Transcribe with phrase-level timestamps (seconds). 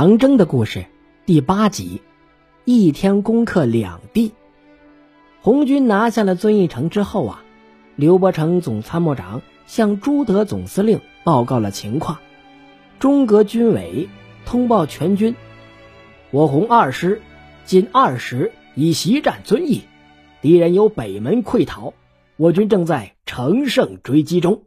[0.00, 0.86] 长征的故事
[1.26, 2.00] 第八集，
[2.64, 4.32] 一天攻克两地。
[5.42, 7.44] 红军拿下了遵义城之后啊，
[7.96, 12.18] 刘伯承总参谋长向朱德总司令报告了情况。
[12.98, 14.08] 中革军委
[14.46, 15.34] 通报全军：
[16.30, 17.20] 我红二师
[17.66, 19.82] 今二时已袭占遵义，
[20.40, 21.92] 敌人由北门溃逃，
[22.38, 24.64] 我军正在乘胜追击中。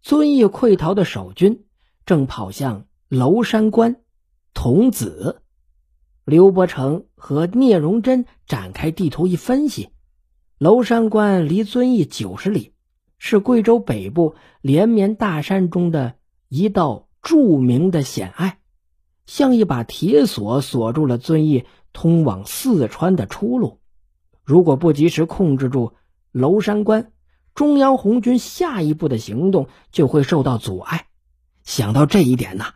[0.00, 1.64] 遵义溃逃的守军
[2.06, 3.96] 正跑向娄山关。
[4.64, 5.42] 童子，
[6.24, 9.88] 刘伯承和聂荣臻展开地图一分析，
[10.56, 12.72] 娄山关离遵义九十里，
[13.18, 16.14] 是贵州北部连绵大山中的
[16.48, 18.58] 一道著名的险隘，
[19.26, 23.80] 像一把铁锁锁住了遵义通往四川的出路。
[24.44, 25.94] 如果不及时控制住
[26.30, 27.10] 娄山关，
[27.56, 31.08] 中央红军下一步的行动就会受到阻碍。
[31.64, 32.74] 想到这一点呐，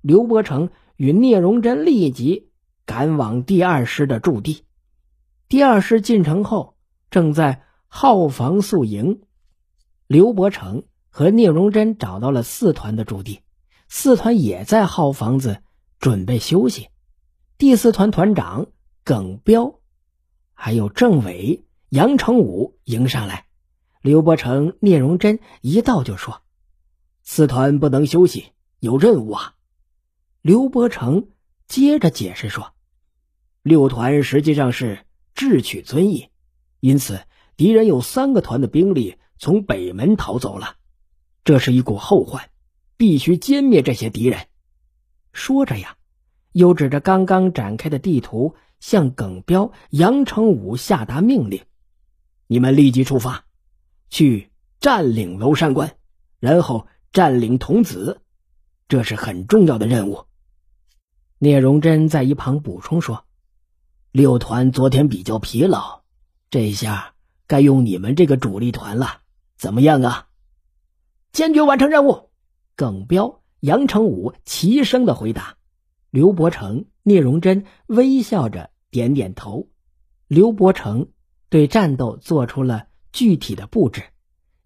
[0.00, 0.70] 刘伯承。
[0.98, 2.50] 与聂荣臻立即
[2.84, 4.64] 赶往第二师的驻地。
[5.48, 6.74] 第二师进城后，
[7.08, 9.20] 正在号房宿营。
[10.08, 13.42] 刘伯承和聂荣臻找到了四团的驻地，
[13.88, 15.62] 四团也在号房子
[16.00, 16.88] 准备休息。
[17.58, 18.66] 第四团团长
[19.04, 19.78] 耿彪，
[20.52, 23.46] 还有政委杨成武迎上来。
[24.02, 26.42] 刘伯承、聂荣臻一到就说
[27.22, 28.46] ：“四团不能休息，
[28.80, 29.54] 有任务啊。”
[30.48, 31.28] 刘伯承
[31.66, 32.72] 接着解释说
[33.60, 36.30] ：“六团实际上是智取遵义，
[36.80, 37.20] 因此
[37.58, 40.76] 敌人有三个团的兵力从北门逃走了，
[41.44, 42.48] 这是一股后患，
[42.96, 44.46] 必须歼灭这些敌人。”
[45.34, 45.98] 说着呀，
[46.52, 51.60] 又指着刚刚展开的地图向耿彪、杨成武下达命令
[52.48, 53.44] ：“你们立即出发，
[54.08, 55.98] 去占领娄山关，
[56.40, 58.22] 然后占领童子，
[58.88, 60.24] 这是很重要的任务。”
[61.40, 63.24] 聂荣臻在一旁补充说
[64.10, 66.00] ：“六团昨天比较疲劳，
[66.50, 67.14] 这下
[67.46, 69.20] 该用你们这个主力团了，
[69.56, 70.26] 怎么样啊？”
[71.30, 72.30] 坚决完成任务。
[72.74, 75.56] 耿彪、杨成武齐声的回答。
[76.10, 79.68] 刘伯承、聂荣臻微笑着点点头。
[80.26, 81.08] 刘伯承
[81.48, 84.02] 对战斗做出了具体的布置，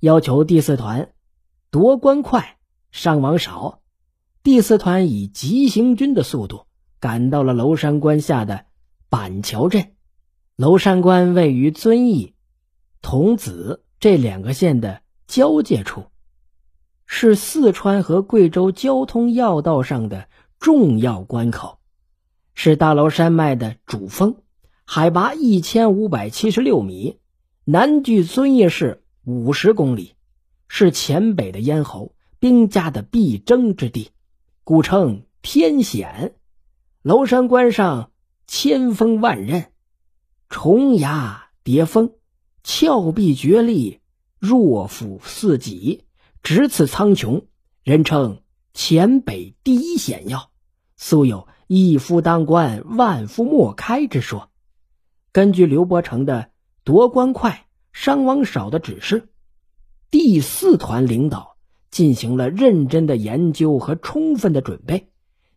[0.00, 1.12] 要求第四团
[1.70, 2.58] 夺关快，
[2.90, 3.80] 伤亡少。
[4.42, 6.66] 第四团以急行军的速度
[7.02, 8.66] 赶到了娄山关下的
[9.08, 9.96] 板桥镇。
[10.54, 12.34] 娄山关位于遵义、
[13.00, 16.04] 桐梓这两个县的交界处，
[17.04, 20.28] 是四川和贵州交通要道上的
[20.60, 21.80] 重要关口，
[22.54, 24.36] 是大娄山脉的主峰，
[24.84, 27.18] 海拔一千五百七十六米，
[27.64, 30.14] 南距遵义市五十公里，
[30.68, 34.10] 是黔北的咽喉，兵家的必争之地。
[34.62, 36.36] 故称天险，
[37.02, 38.12] 娄山关上
[38.46, 39.66] 千峰万仞，
[40.48, 42.12] 重崖叠峰，
[42.62, 43.98] 峭壁绝丽，
[44.38, 46.04] 若俯似脊，
[46.44, 47.46] 直刺苍穹，
[47.82, 48.42] 人称
[48.72, 50.50] 黔北第一险要，
[50.96, 54.50] 素有一夫当关，万夫莫开之说。
[55.32, 56.50] 根据刘伯承的
[56.84, 59.28] 夺关快、伤亡少的指示，
[60.10, 61.52] 第四团领导。
[61.90, 65.11] 进行了认真的研究和充分的准备，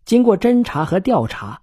[0.05, 1.61] 经过侦查和调查，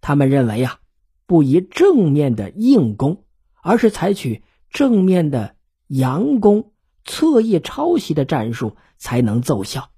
[0.00, 0.78] 他们认为呀，
[1.26, 3.24] 不宜正面的硬攻，
[3.62, 5.54] 而是采取正面的
[5.88, 6.72] 佯攻、
[7.04, 9.90] 侧翼抄袭的战术才能奏效。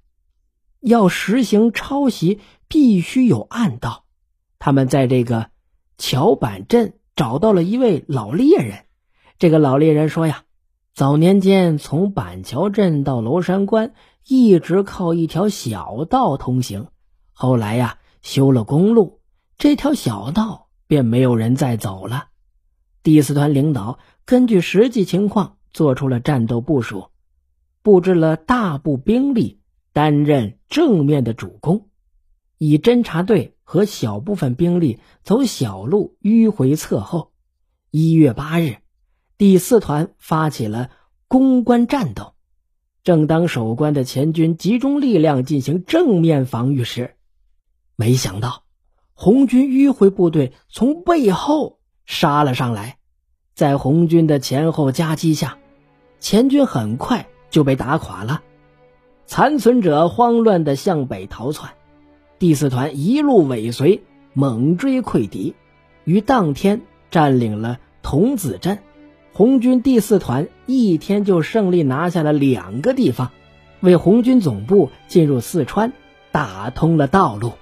[0.81, 4.03] 要实行抄袭，必须有暗道。
[4.59, 5.49] 他们在这个
[5.97, 8.85] 桥板镇找到了一位老猎人，
[9.39, 10.43] 这个老猎人说呀。
[10.93, 13.93] 早年间，从板桥镇到娄山关，
[14.27, 16.87] 一直靠一条小道通行。
[17.39, 19.19] 后来呀，修了公路，
[19.59, 22.29] 这条小道便没有人再走了。
[23.03, 27.11] 第四团领导根据实际情况做出了战斗部署，
[27.83, 29.59] 布置了大部兵力
[29.93, 31.89] 担任正面的主攻，
[32.57, 37.33] 以侦察队和小部分兵力走小路迂回侧后。
[37.91, 38.77] 一月八日。
[39.37, 40.89] 第四团发起了
[41.27, 42.33] 攻关战斗，
[43.03, 47.13] 正当守关的前军集中力量进行正面防御时，
[47.99, 48.63] 没想到
[49.13, 52.97] 红军迂回部队从背后杀了上来。
[53.55, 55.57] 在红军的前后夹击下，
[56.19, 58.43] 前军很快就被打垮了，
[59.25, 61.73] 残存者慌乱地向北逃窜。
[62.37, 64.03] 第四团一路尾随，
[64.33, 65.55] 猛追溃敌，
[66.03, 68.77] 于当天占领了桐梓镇。
[69.33, 73.31] 红军第四团一天就胜利拿下了两个地方，
[73.79, 75.93] 为红军总部进入四川
[76.31, 77.53] 打通了道路。